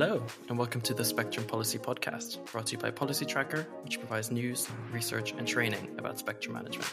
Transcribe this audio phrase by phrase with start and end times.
[0.00, 3.98] Hello, and welcome to the Spectrum Policy Podcast, brought to you by Policy Tracker, which
[3.98, 6.88] provides news, research, and training about spectrum management.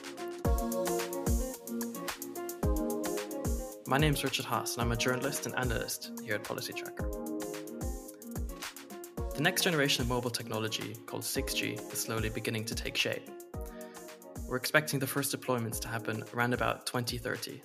[3.85, 7.07] My name is Richard Haas, and I'm a journalist and analyst here at Policy Tracker.
[9.35, 13.29] The next generation of mobile technology, called 6G, is slowly beginning to take shape.
[14.47, 17.61] We're expecting the first deployments to happen around about 2030.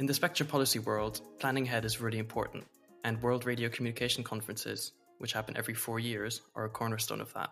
[0.00, 2.64] In the spectrum policy world, planning ahead is really important
[3.04, 7.50] and World Radio Communication Conferences, which happen every four years, are a cornerstone of that.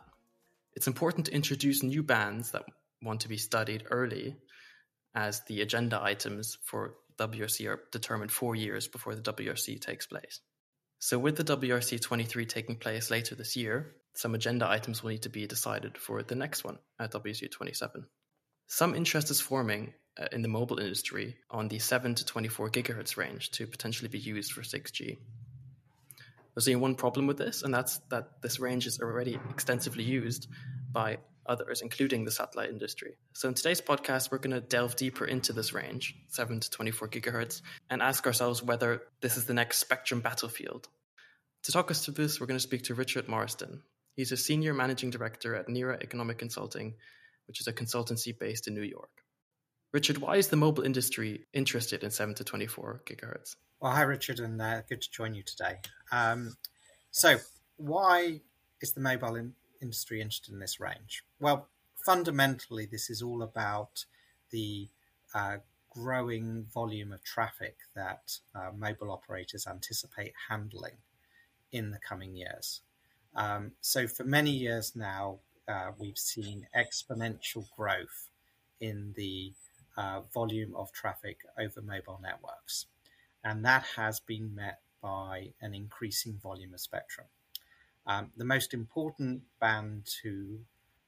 [0.75, 2.65] It's important to introduce new bands that
[3.03, 4.37] want to be studied early,
[5.15, 10.41] as the agenda items for WRC are determined four years before the WRC takes place.
[10.99, 15.23] So, with the WRC 23 taking place later this year, some agenda items will need
[15.23, 18.07] to be decided for the next one at WRC 27.
[18.69, 23.17] Some interest is forming uh, in the mobile industry on the 7 to 24 gigahertz
[23.17, 25.19] range to potentially be used for 6G.
[26.55, 30.49] There's only one problem with this, and that's that this range is already extensively used
[30.91, 33.17] by others, including the satellite industry.
[33.33, 37.09] So, in today's podcast, we're going to delve deeper into this range, 7 to 24
[37.09, 40.89] gigahertz, and ask ourselves whether this is the next spectrum battlefield.
[41.65, 43.83] To talk us through this, we're going to speak to Richard Marsden.
[44.15, 46.95] He's a senior managing director at NERA Economic Consulting,
[47.47, 49.11] which is a consultancy based in New York.
[49.93, 53.57] Richard, why is the mobile industry interested in 7 to 24 gigahertz?
[53.81, 55.81] Well, hi, Richard, and uh, good to join you today.
[56.13, 56.57] Um,
[57.11, 57.39] so,
[57.77, 58.43] why
[58.81, 61.25] is the mobile in- industry interested in this range?
[61.41, 61.69] Well,
[62.05, 64.05] fundamentally, this is all about
[64.51, 64.89] the
[65.35, 65.57] uh,
[65.91, 70.99] growing volume of traffic that uh, mobile operators anticipate handling
[71.73, 72.83] in the coming years.
[73.35, 78.29] Um, so, for many years now, uh, we've seen exponential growth
[78.81, 79.55] in the
[79.97, 82.87] uh, volume of traffic over mobile networks,
[83.43, 87.27] and that has been met by an increasing volume of spectrum.
[88.07, 90.61] Um, the most important band to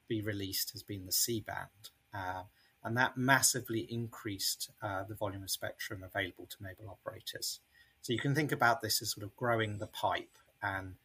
[0.08, 2.42] be released has been the C band, uh,
[2.82, 7.60] and that massively increased uh, the volume of spectrum available to mobile operators.
[8.02, 10.96] So you can think about this as sort of growing the pipe, and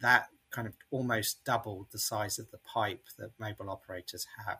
[0.00, 4.58] that kind of almost doubled the size of the pipe that mobile operators have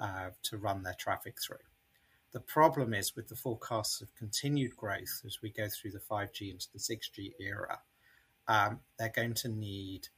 [0.00, 1.56] uh, to run their traffic through.
[2.34, 6.50] The problem is with the forecasts of continued growth as we go through the 5G
[6.50, 7.78] into the 6G era,
[8.48, 10.08] um, they're going to need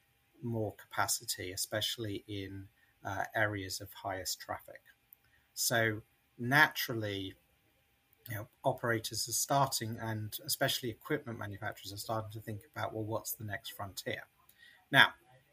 [0.42, 2.68] more capacity, especially in
[3.04, 4.80] uh, areas of highest traffic.
[5.52, 6.00] So
[6.38, 7.34] naturally,
[8.30, 13.04] you know, operators are starting, and especially equipment manufacturers are starting to think about, well,
[13.04, 14.22] what's the next frontier?
[14.90, 15.08] Now,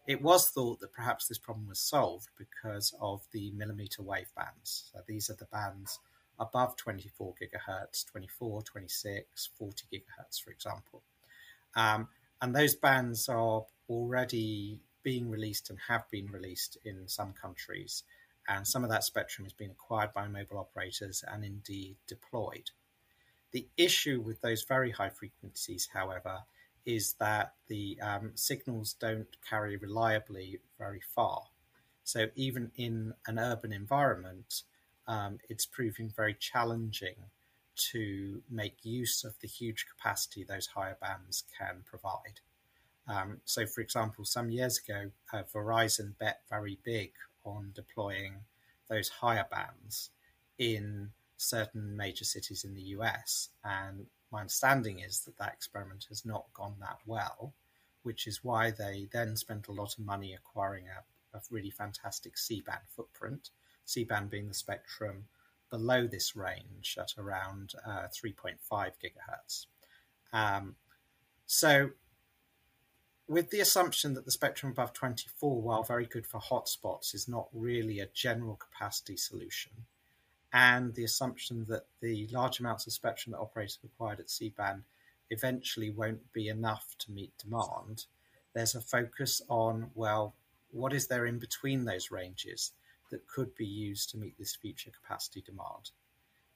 [0.08, 4.90] it was thought that perhaps this problem was solved because of the millimeter wave bands.
[4.94, 6.00] So these are the bands
[6.40, 11.02] above 24 gigahertz, 24, 26, 40 gigahertz, for example.
[11.76, 12.08] Um,
[12.42, 18.04] and those bands are already being released and have been released in some countries.
[18.48, 22.72] And some of that spectrum has been acquired by mobile operators and indeed deployed.
[23.52, 26.40] The issue with those very high frequencies, however,
[26.86, 31.44] is that the um, signals don't carry reliably very far.
[32.04, 34.64] So even in an urban environment,
[35.08, 37.16] um, it's proving very challenging
[37.76, 42.40] to make use of the huge capacity those higher bands can provide.
[43.08, 47.12] Um, so, for example, some years ago, uh, Verizon bet very big
[47.44, 48.36] on deploying
[48.88, 50.12] those higher bands
[50.58, 53.50] in certain major cities in the US.
[53.64, 57.54] And my understanding is that that experiment has not gone that well,
[58.04, 62.38] which is why they then spent a lot of money acquiring a, a really fantastic
[62.38, 63.50] C band footprint
[63.86, 65.26] C band being the spectrum
[65.70, 69.66] below this range at around uh, 3.5 gigahertz.
[70.32, 70.76] Um,
[71.46, 71.92] so,
[73.28, 77.48] with the assumption that the spectrum above 24, while very good for hotspots, is not
[77.54, 79.72] really a general capacity solution,
[80.52, 84.84] and the assumption that the large amounts of spectrum that operators required at C band
[85.32, 88.06] eventually won't be enough to meet demand,
[88.54, 90.36] there's a focus on, well,
[90.72, 92.72] what is there in between those ranges?
[93.14, 95.92] That could be used to meet this future capacity demand.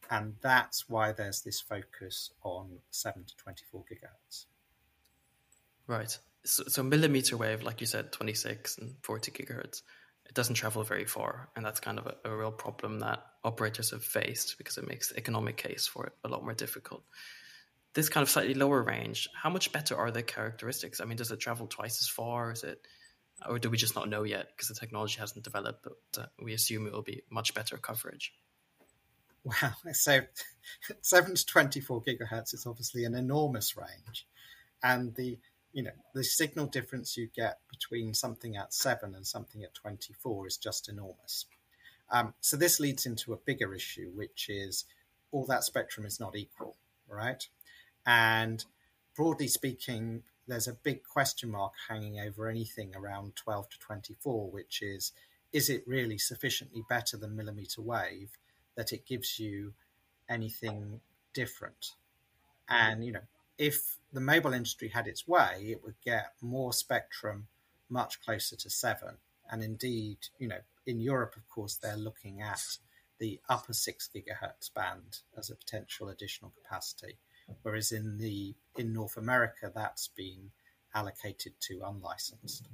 [0.09, 4.45] And that's why there's this focus on 7 to 24 gigahertz.
[5.85, 6.17] Right.
[6.43, 9.83] So, so, millimeter wave, like you said, 26 and 40 gigahertz,
[10.25, 11.49] it doesn't travel very far.
[11.55, 15.09] And that's kind of a, a real problem that operators have faced because it makes
[15.09, 17.03] the economic case for it a lot more difficult.
[17.93, 21.01] This kind of slightly lower range, how much better are the characteristics?
[21.01, 22.51] I mean, does it travel twice as far?
[22.51, 22.81] Is it
[23.47, 25.83] or do we just not know yet because the technology hasn't developed?
[25.83, 28.33] But uh, we assume it will be much better coverage.
[29.43, 30.21] Wow, so
[31.01, 34.27] seven to twenty-four gigahertz is obviously an enormous range,
[34.83, 35.37] and the
[35.77, 40.47] you know, the signal difference you get between something at seven and something at 24
[40.47, 41.45] is just enormous.
[42.09, 44.85] Um, so this leads into a bigger issue, which is
[45.31, 47.47] all that spectrum is not equal, right?
[48.07, 48.65] And
[49.15, 54.81] broadly speaking, there's a big question mark hanging over anything around 12 to 24, which
[54.81, 55.11] is
[55.53, 58.31] is it really sufficiently better than millimeter wave
[58.75, 59.73] that it gives you
[60.29, 60.99] anything
[61.33, 61.93] different?
[62.67, 63.21] And, you know,
[63.57, 67.47] if the mobile industry had its way, it would get more spectrum
[67.89, 69.15] much closer to seven.
[69.49, 72.77] And indeed, you know, in Europe, of course, they're looking at
[73.19, 77.17] the upper six gigahertz band as a potential additional capacity,
[77.63, 80.51] whereas in the in North America, that's been
[80.93, 82.67] allocated to unlicensed.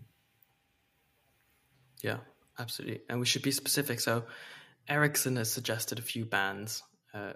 [2.02, 2.18] Yeah,
[2.60, 4.00] absolutely, and we should be specific.
[4.00, 4.26] So,
[4.88, 6.84] Ericsson has suggested a few bands,
[7.14, 7.34] uh,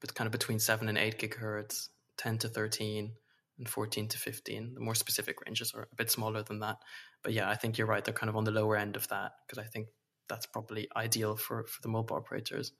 [0.00, 3.12] but kind of between seven and eight gigahertz, ten to thirteen,
[3.58, 4.74] and 14 to 15.
[4.74, 6.78] The more specific ranges are a bit smaller than that.
[7.22, 8.04] But yeah, I think you're right.
[8.04, 9.88] They're kind of on the lower end of that because I think
[10.28, 12.72] that's probably ideal for, for the mobile operators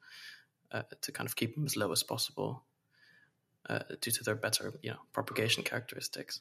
[0.72, 2.64] uh, to kind of keep them as low as possible
[3.68, 6.40] uh, due to their better you know propagation characteristics.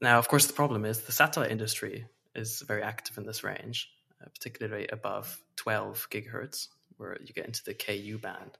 [0.00, 3.90] Now, of course, the problem is the satellite industry is very active in this range,
[4.22, 6.68] uh, particularly above 12 gigahertz,
[6.98, 8.58] where you get into the Ku band.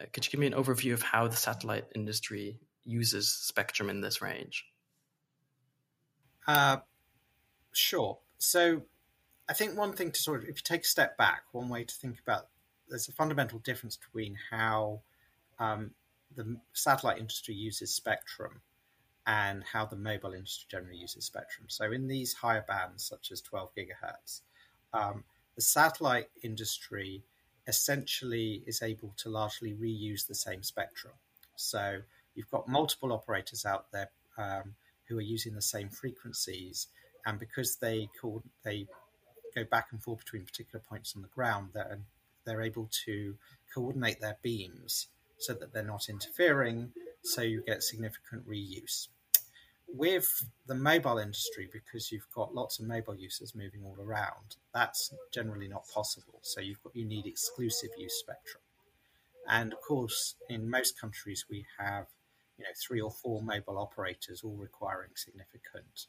[0.00, 4.00] Uh, could you give me an overview of how the satellite industry uses spectrum in
[4.00, 4.64] this range?
[6.46, 6.78] Uh,
[7.72, 8.18] sure.
[8.38, 8.82] So
[9.48, 11.84] I think one thing to sort of, if you take a step back, one way
[11.84, 12.48] to think about
[12.88, 15.00] there's a fundamental difference between how
[15.58, 15.92] um,
[16.36, 18.60] the satellite industry uses spectrum
[19.26, 21.66] and how the mobile industry generally uses spectrum.
[21.68, 24.40] So in these higher bands, such as 12 gigahertz,
[24.92, 27.22] um, the satellite industry
[27.66, 31.14] essentially is able to largely reuse the same spectrum.
[31.56, 32.00] So
[32.34, 34.74] you've got multiple operators out there um,
[35.08, 36.88] who are using the same frequencies,
[37.24, 38.86] and because they call they
[39.54, 42.00] go back and forth between particular points on the ground, they're,
[42.44, 43.36] they're able to
[43.72, 45.06] coordinate their beams
[45.38, 46.92] so that they're not interfering,
[47.22, 49.08] so you get significant reuse.
[49.88, 50.26] With
[50.66, 55.68] the mobile industry, because you've got lots of mobile users moving all around, that's generally
[55.68, 56.40] not possible.
[56.42, 58.62] So you've got you need exclusive use spectrum.
[59.48, 62.06] And of course, in most countries, we have
[62.58, 66.06] you know three or four mobile operators all requiring significant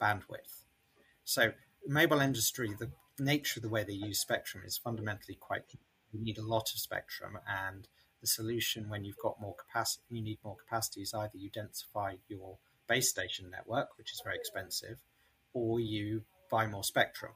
[0.00, 0.64] bandwidth.
[1.24, 1.52] So
[1.86, 5.64] mobile industry, the nature of the way they use spectrum is fundamentally quite.
[6.12, 7.86] You need a lot of spectrum, and
[8.20, 12.18] the solution when you've got more capacity, you need more capacity is either you densify
[12.28, 14.98] your base station network, which is very expensive,
[15.52, 17.32] or you buy more spectrum.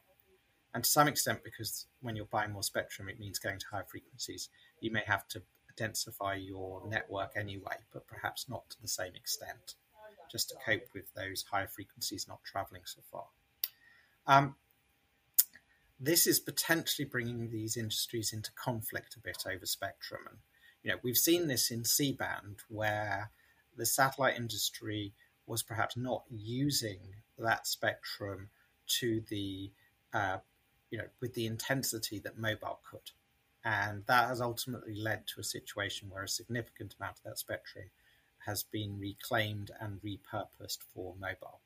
[0.74, 3.84] And to some extent, because when you're buying more spectrum, it means going to higher
[3.84, 4.48] frequencies,
[4.80, 5.42] you may have to
[5.76, 9.74] densify your network anyway, but perhaps not to the same extent,
[10.30, 13.24] just to cope with those higher frequencies not traveling so far.
[14.26, 14.56] Um,
[16.00, 20.22] this is potentially bringing these industries into conflict a bit over spectrum.
[20.28, 20.38] And,
[20.82, 23.30] you know, we've seen this in C band where
[23.76, 25.12] the satellite industry
[25.46, 26.98] was perhaps not using
[27.38, 28.48] that spectrum
[28.86, 29.70] to the,
[30.12, 30.38] uh,
[30.90, 33.10] you know, with the intensity that mobile could.
[33.64, 37.86] And that has ultimately led to a situation where a significant amount of that spectrum
[38.46, 41.60] has been reclaimed and repurposed for mobile.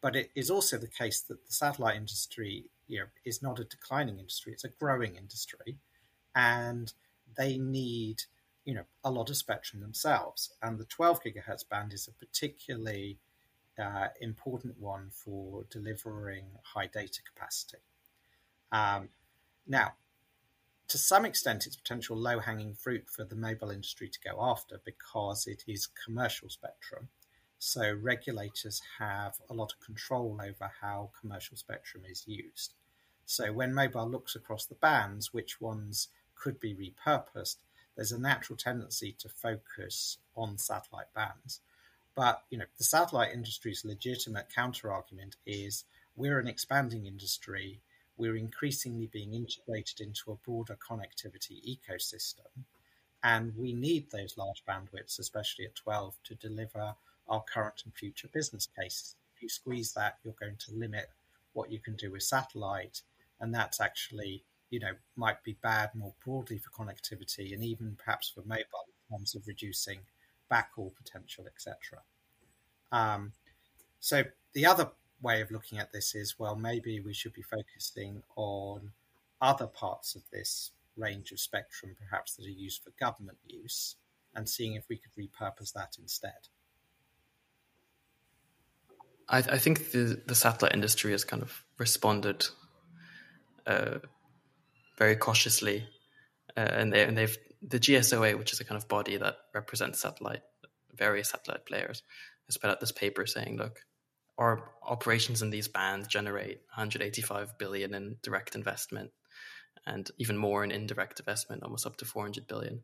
[0.00, 3.64] But it is also the case that the satellite industry you know, is not a
[3.64, 5.78] declining industry; it's a growing industry,
[6.34, 6.92] and
[7.36, 8.22] they need
[8.64, 10.52] you know a lot of spectrum themselves.
[10.62, 13.18] And the 12 gigahertz band is a particularly
[13.78, 17.78] uh, important one for delivering high data capacity.
[18.70, 19.08] Um,
[19.66, 19.94] now,
[20.88, 24.80] to some extent, it's potential low hanging fruit for the mobile industry to go after
[24.84, 27.08] because it is commercial spectrum.
[27.58, 32.74] So regulators have a lot of control over how commercial spectrum is used.
[33.24, 36.08] So when mobile looks across the bands, which ones
[36.42, 37.56] could be repurposed,
[37.94, 41.60] there's a natural tendency to focus on satellite bands.
[42.14, 45.84] But you know, the satellite industry's legitimate counterargument is
[46.16, 47.80] we're an expanding industry.
[48.16, 52.64] We're increasingly being integrated into a broader connectivity ecosystem,
[53.22, 56.94] and we need those large bandwidths, especially at 12, to deliver
[57.28, 59.14] our current and future business cases.
[59.36, 61.08] If you squeeze that, you're going to limit
[61.54, 63.00] what you can do with satellite,
[63.40, 68.30] and that's actually you know might be bad more broadly for connectivity and even perhaps
[68.30, 70.00] for mobile in terms of reducing
[70.50, 72.00] backhaul potential, etc.
[72.90, 73.32] Um,
[74.00, 74.24] so
[74.54, 78.92] the other way of looking at this is well, maybe we should be focusing on
[79.40, 83.96] other parts of this range of spectrum, perhaps that are used for government use,
[84.34, 86.48] and seeing if we could repurpose that instead.
[89.28, 92.46] I, I think the, the satellite industry has kind of responded
[93.66, 93.98] uh,
[95.02, 95.84] very cautiously,
[96.56, 100.00] uh, and, they, and they've the GSOA, which is a kind of body that represents
[100.00, 100.42] satellite
[100.94, 102.04] various satellite players,
[102.46, 103.80] has put out this paper saying, look,
[104.38, 109.10] our operations in these bands generate 185 billion in direct investment
[109.86, 112.82] and even more in indirect investment, almost up to 400 billion.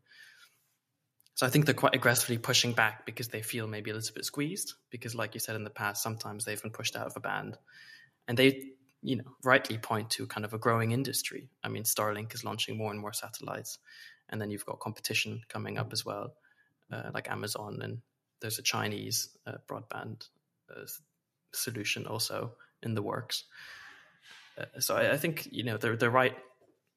[1.35, 4.25] So I think they're quite aggressively pushing back because they feel maybe a little bit
[4.25, 4.73] squeezed.
[4.91, 7.57] Because, like you said in the past, sometimes they've been pushed out of a band,
[8.27, 11.49] and they, you know, rightly point to kind of a growing industry.
[11.63, 13.79] I mean, Starlink is launching more and more satellites,
[14.29, 16.33] and then you've got competition coming up as well,
[16.91, 18.01] uh, like Amazon, and
[18.41, 20.27] there's a Chinese uh, broadband
[20.69, 20.85] uh,
[21.53, 22.53] solution also
[22.83, 23.45] in the works.
[24.57, 26.35] Uh, so I, I, think you know they're they're right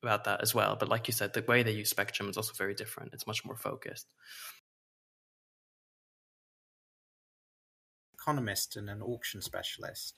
[0.02, 0.76] about that as well.
[0.78, 3.14] But like you said, the way they use Spectrum is also very different.
[3.14, 4.09] It's much more focused.
[8.14, 10.14] Economist and an auction specialist,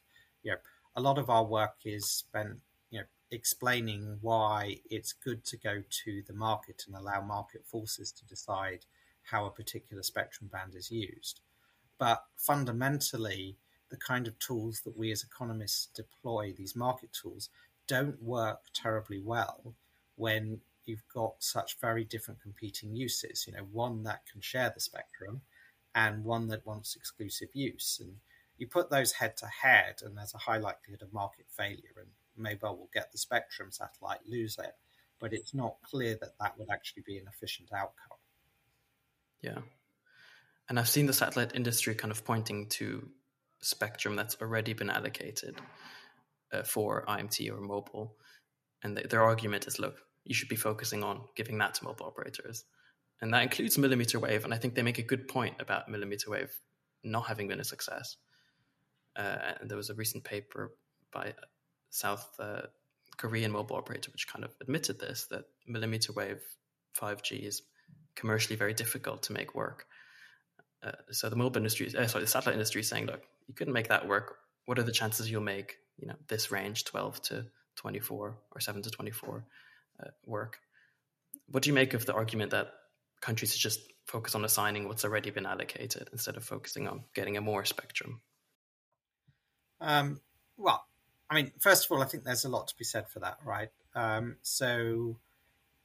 [0.52, 0.58] know,
[0.96, 2.58] a lot of our work is spent,
[2.90, 8.12] you know, explaining why it's good to go to the market and allow market forces
[8.12, 8.84] to decide
[9.22, 11.40] how a particular spectrum band is used.
[11.98, 13.56] But fundamentally,
[13.90, 17.48] the kind of tools that we as economists deploy, these market tools,
[17.86, 19.74] don't work terribly well
[20.16, 23.46] when you've got such very different competing uses.
[23.46, 25.40] You know, one that can share the spectrum
[25.94, 28.00] and one that wants exclusive use.
[28.02, 28.16] And
[28.58, 31.94] you put those head to head, and there's a high likelihood of market failure.
[31.98, 34.72] And mobile will get the spectrum, satellite lose it.
[35.20, 38.18] But it's not clear that that would actually be an efficient outcome.
[39.40, 39.58] Yeah.
[40.68, 43.08] And I've seen the satellite industry kind of pointing to
[43.60, 45.56] spectrum that's already been allocated
[46.52, 48.16] uh, for IMT or mobile.
[48.82, 52.06] And th- their argument is look, you should be focusing on giving that to mobile
[52.06, 52.64] operators.
[53.20, 54.44] And that includes millimeter wave.
[54.44, 56.54] And I think they make a good point about millimeter wave
[57.02, 58.16] not having been a success.
[59.16, 60.72] Uh, and there was a recent paper
[61.12, 61.34] by
[61.90, 62.62] South uh,
[63.16, 66.42] Korean mobile operator which kind of admitted this that millimeter wave
[67.00, 67.62] 5G is
[68.16, 69.86] commercially very difficult to make work.
[70.82, 73.72] Uh, so the mobile industry, uh, sorry, the satellite industry is saying, look, you couldn't
[73.72, 74.36] make that work.
[74.66, 78.82] What are the chances you'll make, you know, this range, 12 to 24 or 7
[78.82, 79.44] to 24
[80.00, 80.58] uh, work?
[81.50, 82.72] What do you make of the argument that
[83.20, 87.36] countries should just focus on assigning what's already been allocated instead of focusing on getting
[87.36, 88.20] a more spectrum?
[89.84, 90.20] Um,
[90.56, 90.86] well,
[91.28, 93.38] I mean, first of all, I think there's a lot to be said for that,
[93.44, 93.70] right?
[93.94, 95.16] Um, so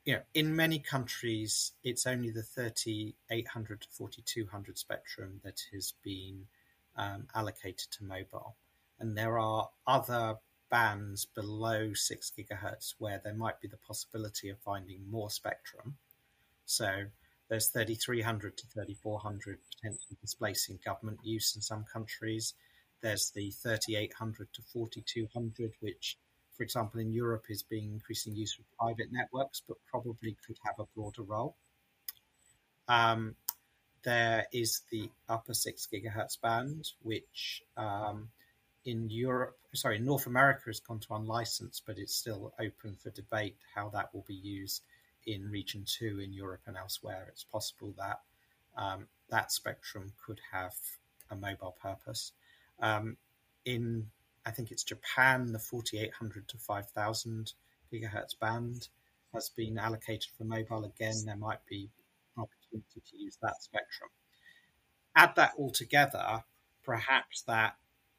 [0.05, 6.47] you know, in many countries, it's only the 3800 to 4200 spectrum that has been
[6.95, 8.55] um, allocated to mobile.
[8.99, 10.37] And there are other
[10.71, 15.97] bands below 6 gigahertz where there might be the possibility of finding more spectrum.
[16.65, 17.05] So
[17.49, 22.53] there's 3300 to 3400 potentially displacing government use in some countries.
[23.01, 26.17] There's the 3800 to 4200, which
[26.59, 30.75] for example, in Europe is being increasing use of private networks, but probably could have
[30.77, 31.55] a broader role.
[32.89, 33.37] Um,
[34.03, 38.27] there is the upper six gigahertz band, which um,
[38.83, 43.55] in Europe, sorry, North America has gone to unlicensed, but it's still open for debate
[43.73, 44.81] how that will be used
[45.25, 47.27] in region two in Europe and elsewhere.
[47.29, 48.19] It's possible that
[48.75, 50.73] um, that spectrum could have
[51.31, 52.33] a mobile purpose.
[52.81, 53.17] Um,
[53.65, 54.09] in
[54.45, 57.53] I think it's Japan, the 4800 to 5000
[57.91, 58.87] gigahertz band
[59.33, 60.85] has been allocated for mobile.
[60.85, 61.89] Again, there might be
[62.35, 64.09] an opportunity to use that spectrum.
[65.15, 66.43] Add that all together,
[66.83, 67.75] perhaps that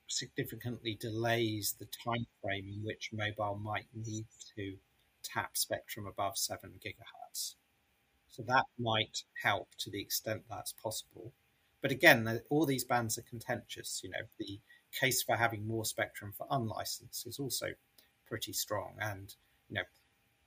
[0.06, 4.26] significantly delays the time frame in which mobile might need
[4.56, 4.76] to
[5.22, 7.54] tap spectrum above 7 gigahertz.
[8.28, 11.32] So that might help to the extent that's possible.
[11.82, 14.00] But again, all these bands are contentious.
[14.02, 14.60] You know, the
[14.98, 17.68] case for having more spectrum for unlicensed is also
[18.26, 18.94] pretty strong.
[19.00, 19.34] And
[19.68, 19.84] you know,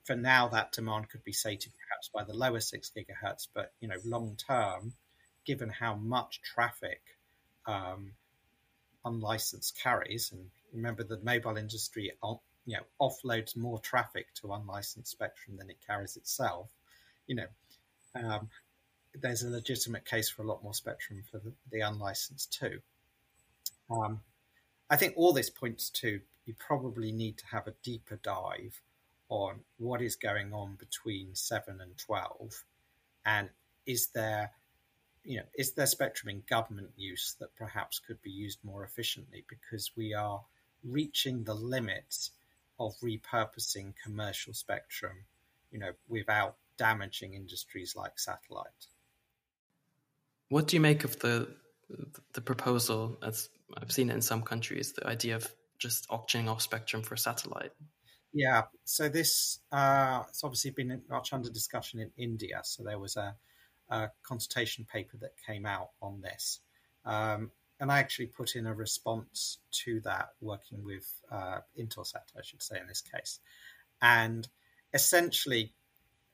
[0.04, 3.88] for now, that demand could be sated perhaps by the lower six gigahertz, but you
[3.88, 4.94] know, long term,
[5.46, 7.02] given how much traffic
[7.66, 8.12] um,
[9.06, 12.12] unlicensed carries, and remember the mobile industry,
[12.66, 16.70] you know, offloads more traffic to unlicensed spectrum than it carries itself.
[17.28, 17.48] You know,
[18.16, 18.50] um,
[19.14, 22.80] there's a legitimate case for a lot more spectrum for the, the unlicensed too.
[23.90, 24.22] Um,
[24.90, 28.82] I think all this points to you probably need to have a deeper dive
[29.30, 32.64] on what is going on between 7 and 12
[33.26, 33.50] and
[33.86, 34.52] is there
[35.24, 39.46] you know is there spectrum in government use that perhaps could be used more efficiently?
[39.48, 40.42] Because we are
[40.84, 42.32] reaching the limits
[42.80, 45.26] of repurposing commercial spectrum
[45.72, 48.88] you know without damaging industries like satellite
[50.50, 51.56] what do you make of the
[52.34, 56.62] the proposal, as I've seen it in some countries, the idea of just auctioning off
[56.62, 57.72] spectrum for satellite.
[58.34, 62.62] Yeah, so this uh, it's obviously been much under discussion in India.
[62.64, 63.36] So there was a,
[63.90, 66.60] a consultation paper that came out on this,
[67.06, 72.42] um, and I actually put in a response to that, working with uh, Intelsat, I
[72.44, 73.40] should say in this case,
[74.02, 74.48] and
[74.94, 75.74] essentially,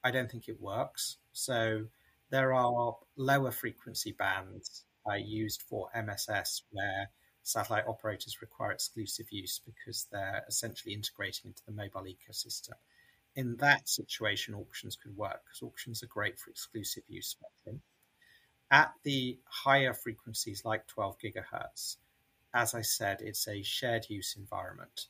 [0.02, 1.18] I don't think it works.
[1.34, 1.86] So
[2.30, 7.10] there are lower frequency bands uh, used for MSS where
[7.44, 12.74] satellite operators require exclusive use because they're essentially integrating into the mobile ecosystem.
[13.36, 17.82] In that situation, auctions could work because auctions are great for exclusive use spectrum.
[18.72, 21.98] At the higher frequencies, like 12 gigahertz,
[22.54, 25.06] as I said, it's a shared use environment.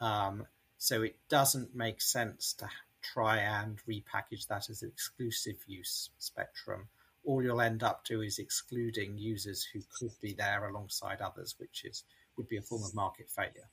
[0.00, 0.46] Um,
[0.78, 2.68] so it doesn't make sense to
[3.12, 6.88] try and repackage that as an exclusive use spectrum
[7.26, 11.84] all you'll end up to is excluding users who could be there alongside others, which
[11.84, 12.04] is
[12.36, 13.68] would be a form of market failure.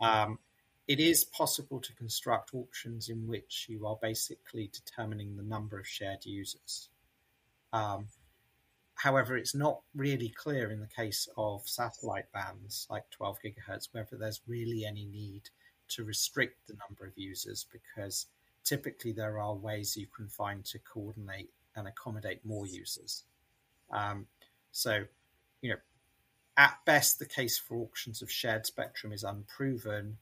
[0.00, 0.38] Um,
[0.86, 5.86] it is possible to construct auctions in which you are basically determining the number of
[5.86, 6.88] shared users.
[7.72, 8.08] Um,
[8.94, 14.16] however, it's not really clear in the case of satellite bands like 12 gigahertz whether
[14.16, 15.50] there's really any need
[15.88, 18.26] to restrict the number of users because
[18.66, 23.24] typically there are ways you can find to coordinate and accommodate more users.
[23.90, 24.26] Um,
[24.72, 25.04] so,
[25.62, 25.76] you know,
[26.56, 30.18] at best, the case for auctions of shared spectrum is unproven.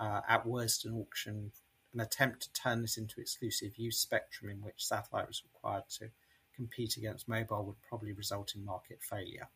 [0.00, 1.52] Uh, at worst, an auction,
[1.92, 6.08] an attempt to turn this into exclusive use spectrum in which satellite was required to
[6.56, 9.48] compete against mobile would probably result in market failure.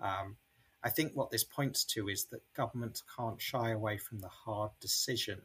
[0.00, 0.36] Um,
[0.84, 4.70] I think what this points to is that governments can't shy away from the hard
[4.80, 5.40] decision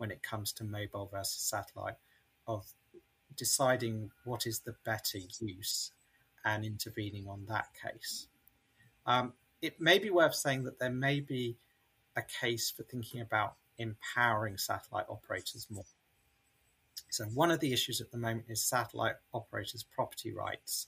[0.00, 1.98] when it comes to mobile versus satellite
[2.48, 2.64] of
[3.36, 5.92] deciding what is the better use
[6.42, 8.26] and intervening on that case.
[9.04, 11.58] Um, it may be worth saying that there may be
[12.16, 15.84] a case for thinking about empowering satellite operators more.
[17.10, 20.86] So, one of the issues at the moment is satellite operators' property rights,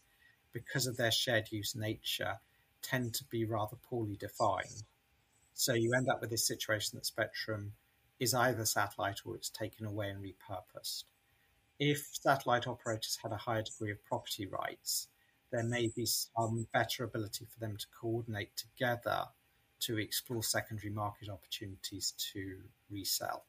[0.55, 2.39] because of their shared use nature,
[2.81, 4.85] tend to be rather poorly defined.
[5.53, 7.75] So, you end up with this situation that spectrum
[8.23, 11.05] is either satellite or it's taken away and repurposed
[11.83, 15.09] if satellite operators had a higher degree of property rights,
[15.51, 19.25] there may be some better ability for them to coordinate together
[19.81, 22.59] to explore secondary market opportunities to
[22.89, 23.45] resell.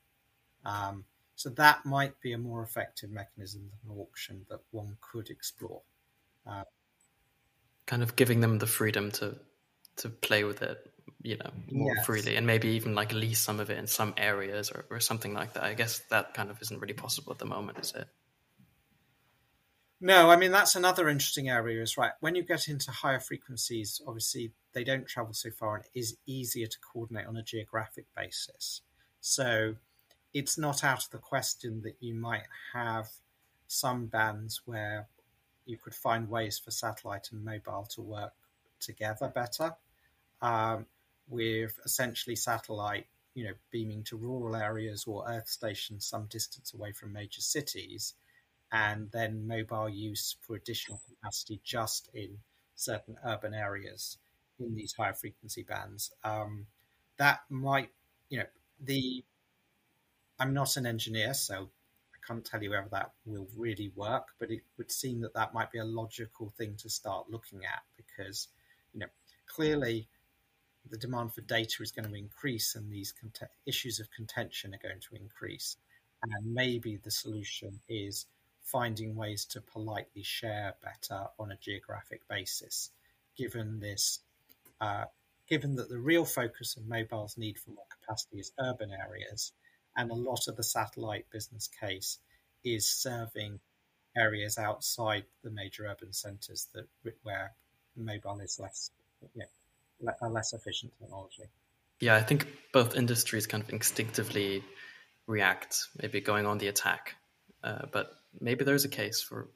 [0.65, 1.05] Um,
[1.35, 5.81] so that might be a more effective mechanism than an auction that one could explore.
[6.47, 6.63] Uh,
[7.85, 9.35] kind of giving them the freedom to
[9.95, 10.91] to play with it,
[11.23, 12.05] you know, more yes.
[12.05, 15.33] freely, and maybe even like lease some of it in some areas or, or something
[15.33, 15.63] like that.
[15.63, 18.07] I guess that kind of isn't really possible at the moment, is it?
[20.01, 22.11] No, I mean that's another interesting area, is right.
[22.19, 26.17] When you get into higher frequencies, obviously they don't travel so far and it is
[26.25, 28.81] easier to coordinate on a geographic basis.
[29.21, 29.75] So
[30.33, 33.07] it's not out of the question that you might have
[33.67, 35.07] some bands where
[35.65, 38.33] you could find ways for satellite and mobile to work
[38.81, 39.73] together better,
[40.41, 40.85] um,
[41.27, 46.91] with essentially satellite, you know, beaming to rural areas or earth stations some distance away
[46.91, 48.13] from major cities
[48.71, 52.37] and then mobile use for additional capacity just in
[52.75, 54.17] certain urban areas
[54.59, 56.11] in these higher frequency bands.
[56.23, 56.65] Um,
[57.17, 57.89] that might,
[58.29, 58.45] you know,
[58.83, 59.23] the
[60.39, 61.69] I'm not an engineer, so
[62.13, 65.53] I can't tell you whether that will really work, but it would seem that that
[65.53, 68.47] might be a logical thing to start looking at because,
[68.93, 69.07] you know,
[69.45, 70.07] clearly
[70.89, 74.87] the demand for data is going to increase and these cont- issues of contention are
[74.87, 75.77] going to increase.
[76.21, 78.25] And maybe the solution is
[78.61, 82.91] finding ways to politely share better on a geographic basis,
[83.37, 84.19] given this,
[84.79, 85.05] uh,
[85.49, 89.51] given that the real focus of mobile's need for more capacity is urban areas,
[89.97, 92.19] and a lot of the satellite business case
[92.63, 93.59] is serving
[94.15, 96.87] areas outside the major urban centres that
[97.23, 97.53] where
[97.95, 98.91] mobile is less,
[99.21, 99.45] you know,
[100.21, 101.43] a less efficient technology.
[101.99, 104.63] Yeah, I think both industries kind of instinctively
[105.27, 107.15] react, maybe going on the attack.
[107.63, 109.47] Uh, but maybe there's a case for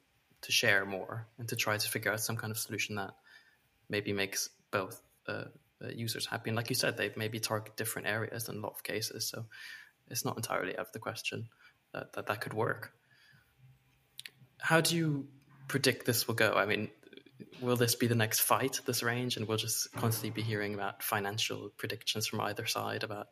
[0.41, 3.12] to share more and to try to figure out some kind of solution that
[3.89, 5.45] maybe makes both uh,
[5.84, 6.50] uh, users happy.
[6.50, 9.28] And like you said, they maybe target different areas in a lot of cases.
[9.28, 9.45] So
[10.10, 11.50] it's not entirely out of the question
[11.93, 12.93] that that, that could work.
[14.60, 15.28] How do you
[15.67, 16.54] predict this will go?
[16.54, 16.89] I mean,
[17.62, 21.04] will this be the next fight, this range, and we'll just constantly be hearing about
[21.04, 23.28] financial predictions from either side about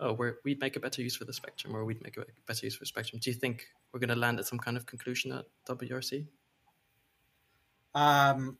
[0.00, 2.66] oh, we're, we'd make a better use for the spectrum, or we'd make a better
[2.66, 3.20] use for the spectrum.
[3.22, 6.26] Do you think we're going to land at some kind of conclusion at WRC?
[7.94, 8.58] Um,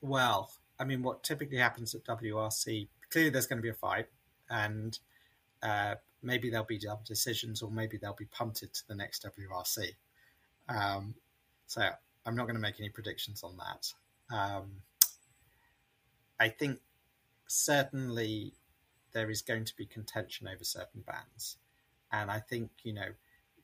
[0.00, 4.06] Well, I mean, what typically happens at WRC, clearly there's going to be a fight,
[4.48, 4.98] and
[5.62, 9.94] uh, maybe there'll be decisions, or maybe they'll be punted to the next WRC.
[10.68, 11.14] Um,
[11.66, 11.82] so
[12.26, 13.92] I'm not going to make any predictions on that.
[14.34, 14.82] Um,
[16.38, 16.80] I think
[17.46, 18.54] certainly
[19.12, 21.56] there is going to be contention over certain bands.
[22.12, 23.10] And I think, you know,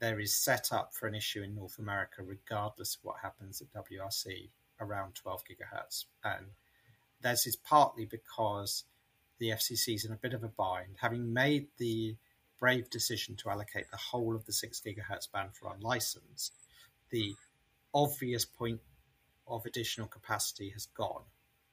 [0.01, 3.73] there is set up for an issue in North America, regardless of what happens at
[3.73, 4.49] WRC
[4.81, 6.05] around 12 gigahertz.
[6.25, 6.47] And
[7.23, 8.85] this is partly because
[9.39, 12.17] the FCC is in a bit of a bind, having made the
[12.59, 16.53] brave decision to allocate the whole of the 6 gigahertz band for unlicensed.
[17.11, 17.35] The
[17.97, 18.81] obvious point
[19.49, 21.23] of additional capacity has gone.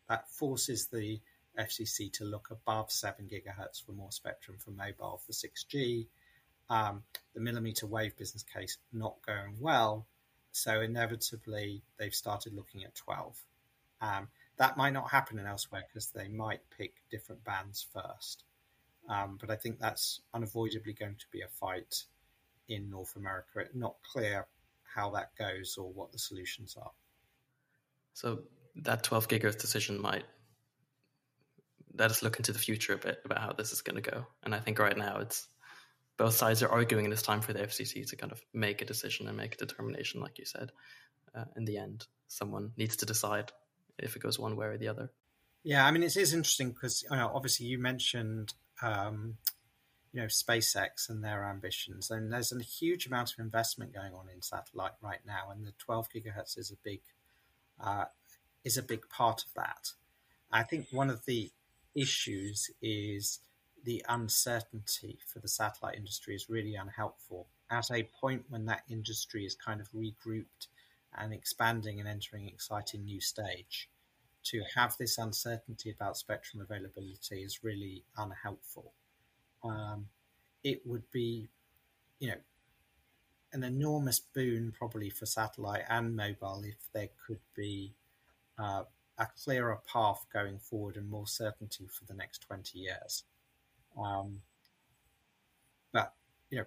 [0.07, 1.19] That forces the
[1.59, 6.07] FCC to look above 7 gigahertz for more spectrum for mobile for 6G.
[6.69, 7.03] Um,
[7.35, 10.07] the millimeter wave business case not going well,
[10.53, 13.37] so inevitably they've started looking at 12.
[14.01, 18.45] Um, that might not happen in elsewhere because they might pick different bands first.
[19.09, 22.05] Um, but I think that's unavoidably going to be a fight
[22.69, 23.59] in North America.
[23.59, 24.47] It's not clear
[24.93, 26.91] how that goes or what the solutions are.
[28.13, 28.39] So
[28.75, 30.23] that 12 gigahertz decision might
[31.95, 34.25] let us look into the future a bit about how this is going to go.
[34.43, 35.47] And I think right now it's
[36.17, 38.85] both sides are arguing, and it's time for the FCC to kind of make a
[38.85, 40.71] decision and make a determination, like you said.
[41.35, 43.51] Uh, in the end, someone needs to decide
[43.97, 45.11] if it goes one way or the other.
[45.63, 49.37] Yeah, I mean, it is interesting because you know, obviously you mentioned um,
[50.13, 54.29] you know SpaceX and their ambitions, and there's a huge amount of investment going on
[54.33, 57.01] in satellite right now, and the 12 gigahertz is a big
[57.79, 58.05] uh,
[58.63, 59.91] is a big part of that.
[60.51, 61.51] I think one of the
[61.95, 63.39] issues is
[63.83, 67.47] the uncertainty for the satellite industry is really unhelpful.
[67.69, 70.67] At a point when that industry is kind of regrouped
[71.17, 73.89] and expanding and entering an exciting new stage,
[74.43, 78.93] to have this uncertainty about spectrum availability is really unhelpful.
[79.63, 80.07] Um,
[80.63, 81.49] it would be,
[82.19, 82.37] you know,
[83.51, 87.93] an enormous boon probably for satellite and mobile if there could be
[88.57, 88.83] uh,
[89.17, 93.23] a clearer path going forward and more certainty for the next 20 years.
[93.97, 94.41] Um,
[95.91, 96.13] but,
[96.49, 96.65] you know,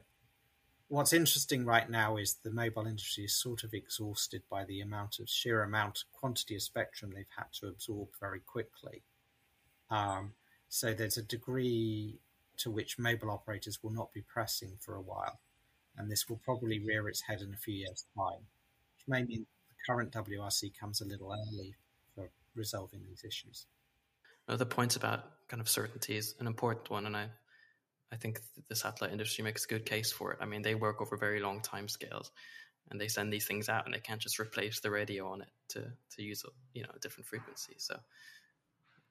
[0.89, 5.19] what's interesting right now is the mobile industry is sort of exhausted by the amount
[5.19, 9.03] of sheer amount, quantity of spectrum they've had to absorb very quickly.
[9.91, 10.33] Um,
[10.69, 12.21] so there's a degree
[12.59, 15.41] to which mobile operators will not be pressing for a while,
[15.97, 18.47] and this will probably rear its head in a few years' time,
[18.95, 21.75] which may mean the current WRC comes a little early
[22.15, 23.67] for resolving these issues.
[24.49, 27.29] The point about kind of certainty is an important one, and I,
[28.13, 30.39] I think the satellite industry makes a good case for it.
[30.41, 32.31] I mean, they work over very long time scales,
[32.91, 35.51] and they send these things out, and they can't just replace the radio on it
[35.71, 37.75] to to use a you know a different frequency.
[37.79, 37.99] So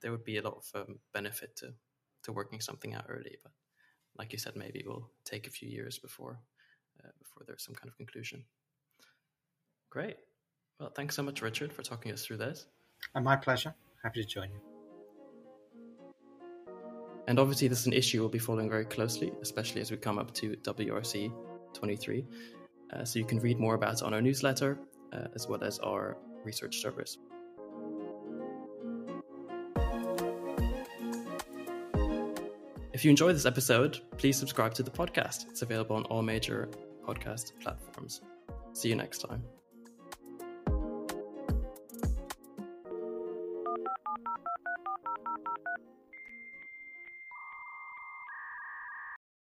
[0.02, 1.74] there would be a lot of um, benefit to
[2.26, 3.38] to working something out early.
[3.44, 3.52] But
[4.18, 6.40] like you said, maybe it will take a few years before
[7.04, 8.44] uh, before there's some kind of conclusion.
[9.90, 10.18] Great.
[10.80, 12.68] Well, thanks so much, Richard, for talking us through this.
[13.14, 13.74] And my pleasure.
[14.04, 14.60] Happy to join you.
[17.28, 20.20] And obviously, this is an issue we'll be following very closely, especially as we come
[20.20, 21.32] up to WRC
[21.74, 22.26] 23.
[22.94, 24.78] Uh, so you can read more about it on our newsletter
[25.12, 27.18] uh, as well as our research service.
[33.06, 35.48] You enjoyed this episode, please subscribe to the podcast.
[35.50, 36.68] It's available on all major
[37.08, 38.22] podcast platforms.
[38.74, 39.44] See you next time.